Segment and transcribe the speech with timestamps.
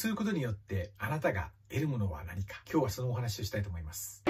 [0.00, 2.62] することによってあなたが得るものは何か。
[2.70, 4.24] 今日はそのお話をしたいと思います。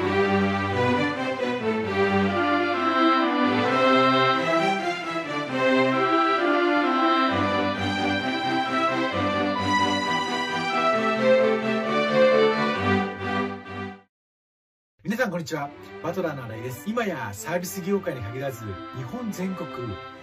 [15.20, 15.68] さんこんにちは。
[16.02, 16.84] バトラーの新井です。
[16.86, 18.64] 今やサービス業界に限らず
[18.96, 19.68] 日本全国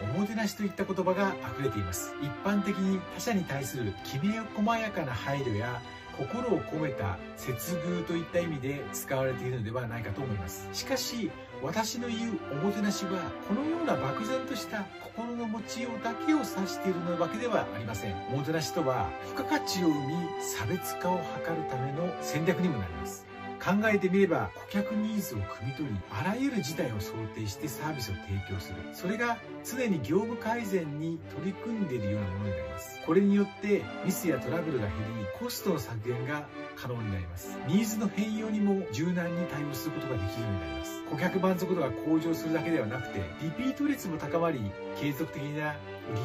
[0.02, 2.16] おもてなしといった言葉が溢れています。
[2.20, 5.80] 一般的に他者に対するきめ細やかな配慮や
[6.18, 10.68] 心を込めた接遇といった意味で使われているのではないかと思います。
[10.74, 11.30] しかし
[11.62, 14.84] 私の言うおもてなしはこのような漠然とした
[15.16, 18.16] 心の持ちようだけを指しているのわけではありません。
[18.34, 23.27] おもてなしとは付加価値を生み差別化を図るための戦略にもなります。
[23.64, 28.78] 考えてみれば顧客ニーズを汲み取りあらゆる事態を想定してサービスを提供する。
[28.94, 33.00] それが常に業務改善に取り組んでいるようなものになります。
[33.06, 37.58] これによってミスやトラブルが減りコストの削減が可能になります。
[37.68, 41.04] ニーズの変容にも柔軟に対応することができるようになります。
[41.10, 44.60] 顧客満足度が向上するだけではなくてリピート率も高まり
[45.00, 45.76] 継続的な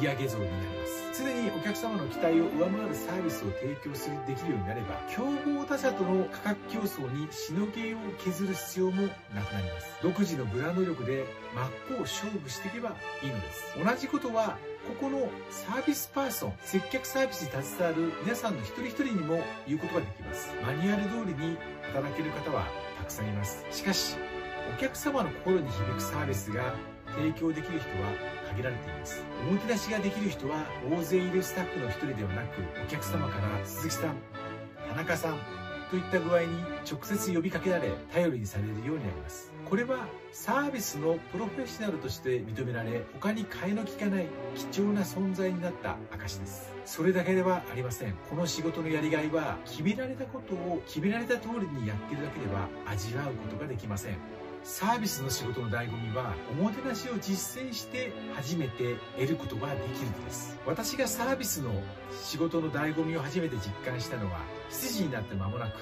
[0.01, 1.03] 売上増になります。
[1.21, 9.03] 常にお客様の期待を上回るサービスを提供するできるようになれば競合他社との価格競争にしのぎを削る必要も
[9.33, 9.87] なくなります。
[10.01, 13.75] 独自のブランド力で真っ向勝負していけばいいのです。
[13.83, 20.49] 同じことはここのサービスパーソン接客サービスに携わる皆さんの一人一人にも言うことができます。
[20.65, 21.57] マニュアル通りに
[21.93, 22.65] 働ける方は
[22.97, 23.65] たくさんいます。
[23.71, 24.17] しかし
[24.75, 26.73] お客様の心に響くサービスが
[27.15, 28.11] 提供できる人は
[28.51, 29.23] 限られています。
[29.49, 34.15] おもてなしができる人は大勢いるスタッフの一人ではなくお客様から鈴木さん
[34.89, 35.39] 田中さん
[35.89, 36.47] といった具合に
[36.89, 39.51] 直接呼びかけられ頼りにされるようになります。
[39.69, 44.25] これはサービスのプロフェッショナルとして認められ他に替えの利かない
[44.71, 46.71] 貴重な存在になった証です。
[46.85, 48.13] それだけではありません。
[48.29, 54.17] この仕事のやりがいは決められたことを決められた通りにやってるだけでは味わうことができません。
[54.63, 60.57] サービスの仕事の醍醐味はおもてなしを実践して初めて得ることができるのです。
[60.65, 61.71] 私がサービスの
[62.23, 65.73] 仕事の醍醐味を初めて実感したのは7時になって間もなく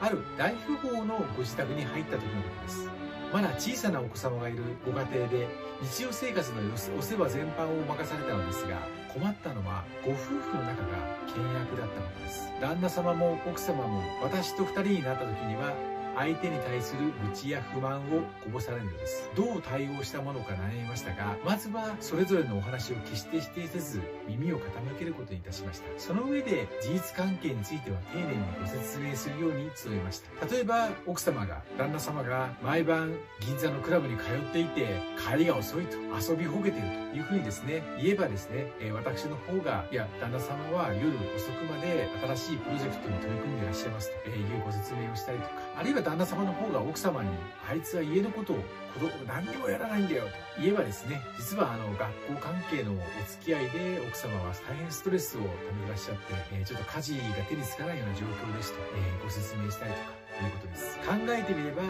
[0.00, 2.88] ある大富豪のご自宅に入った時のことです。
[3.32, 5.46] まだ小さなお子様がいるご家庭で
[5.82, 6.56] 日常生活の
[6.98, 8.78] お世話全般を任されたのですが
[9.12, 12.48] 困ったのはご夫婦の仲が険悪だったことです。
[12.60, 15.74] 旦那様も奥様も私と2人になった時には
[16.16, 19.30] 相手に対する愚痴や不満をこぼされるのです。
[19.36, 25.86] どう対応したものか悩みましたが、まずはそれぞれのお話を決して否定せず、耳を傾けることにいたしました。
[25.98, 30.46] その上で、事実関係については丁寧にご説明するように努めました。
[30.46, 47.30] 例えば、奥様が、旦那様が毎晩銀座のクラブに通っていて、帰りが遅いと、遊びほげているというふうにですね、言えばですね、え私の方が、いや、旦那様は夜遅くまで新しいプロジェクトに取り組んでいらっしゃいますとえいうご説明をしたりとか、あるいは旦那様の方が奥様に、
[47.66, 48.56] あいつは家のことを
[48.92, 50.30] 子供何にもやらないんだよと
[50.60, 60.12] 言えばですね、実はあの学校関係のお付き合いで奥様は大変ストレスをためてらっしゃって、えー、ちょっと家事が手につかないような状況ですと、えー、ご説明したりとか
[60.44, 60.98] いうことです。
[61.00, 61.80] 考えてみれば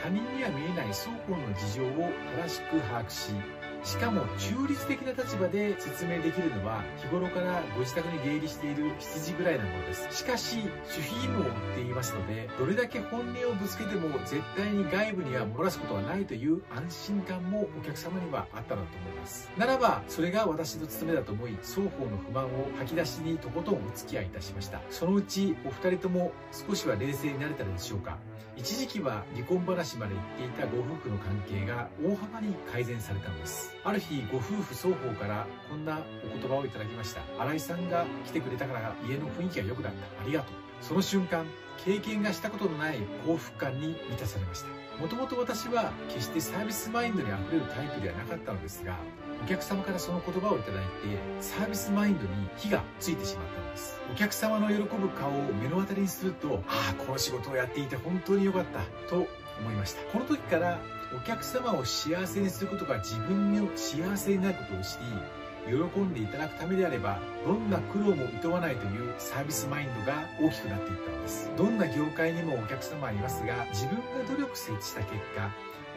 [0.00, 2.08] 他人には見えない双方の事情を
[2.40, 3.36] 正しく把握し、
[3.84, 10.08] しかも中立的な立場で説明できるのは日頃からご自宅に出入りしている羊ぐらいなものです。
[10.10, 19.50] しかし守秘義務を負っていますのでどれだけ本音をぶつけても絶対に外部には漏らすことはないという安心感もお客様にはあったのだと思います。
[19.58, 24.80] ならばそれが私の務めだと思い双方の不満を吐き出しにとことんお付き合いいたしました。
[24.90, 28.16] そのうちお二人とも少しは冷静になれたのでしょうか。
[28.56, 33.73] 一時期は離婚話まで言っていたご夫婦の関係が大幅に改善されたのです。
[33.84, 36.00] ある日ご夫婦双方からこんな
[36.34, 37.20] お言葉をいただきました。
[37.38, 40.22] 新井さんが来てくれたから家の雰囲気が良くなった。
[40.22, 40.54] ありがとう。
[40.80, 41.46] その瞬間
[41.84, 44.68] 経験がしたことのない幸福感に満たされました。
[44.98, 48.96] もともと私は決してサービスマインドにあふれるタイプではなかったのですが
[49.42, 50.88] お客様からその言葉をいただいて
[51.40, 54.00] サービスマインドに火がついてしまったのです。
[54.10, 58.80] お客様の喜ぶ顔を目の当たりにするとああこの仕事をやっていて本当に良かった
[59.10, 59.26] と
[59.60, 60.02] 思いました。
[60.12, 60.78] この時から
[61.16, 65.04] お客様を幸せにすることが自分の幸せになることを知り
[65.66, 71.50] 喜んでいただくためであればどんな苦労も厭わないというサービスマインドが大きくなっていったのです。
[71.56, 75.50] どんな業界にもお客様はいますが自分が努力した結果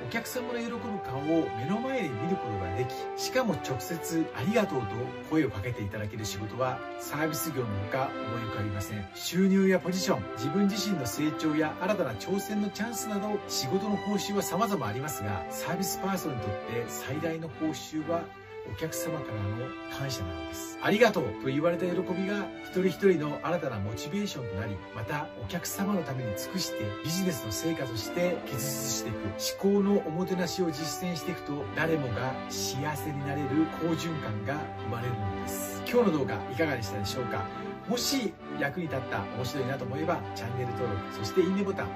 [0.05, 4.87] お客様の喜ぶ顔を目の前で見ることができしかも直接ありがとうと
[5.29, 9.07] 声をかけていただける仕事はサービス業のほか思い浮かびません。
[9.15, 18.23] 収入やポジション自分自身の成長や新たな挑戦のチャンスなど仕事の報酬は様々ありますがサービスパーソンにとって最大の報酬は
[18.71, 28.61] お客様からの感謝なのですありがとうと言われた喜びが一人一人の新たなモチベーションとなりまたお客様のために尽くしてビジネスの成果として結実
[28.91, 29.17] していく
[29.65, 33.47] 思考のおもてなしを実践していくと誰もが幸せになれる
[33.81, 35.81] 好循環が生まれるのです。
[35.89, 37.45] 今日の動画いかがでしたでしょうか？
[37.87, 41.87] もし役に立った面白いなと思えばチャンネル登録そしていいねボタン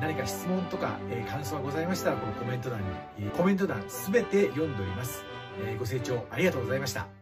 [0.00, 2.80] 何か質問とか、え感想がございましたらこのコメント欄
[3.18, 5.22] に、コメント欄全て読んでおります、
[5.60, 7.21] えご清聴ありがとうございました。